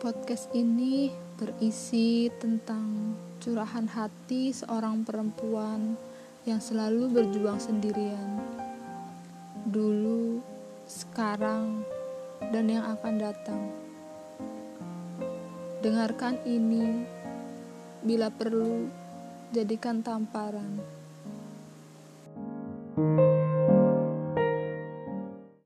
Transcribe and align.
Podcast 0.00 0.48
ini 0.56 1.12
berisi 1.36 2.32
tentang 2.40 3.12
curahan 3.36 3.84
hati 3.84 4.48
seorang 4.48 5.04
perempuan 5.04 5.92
yang 6.48 6.56
selalu 6.56 7.20
berjuang 7.20 7.60
sendirian. 7.60 8.40
Dulu, 9.68 10.40
sekarang, 10.88 11.84
dan 12.48 12.72
yang 12.72 12.88
akan 12.96 13.14
datang. 13.20 13.60
Dengarkan 15.84 16.40
ini, 16.48 17.04
bila 18.00 18.32
perlu, 18.32 18.88
jadikan 19.52 20.00
tamparan. 20.00 20.80
thank 22.96 23.20
you 23.20 23.29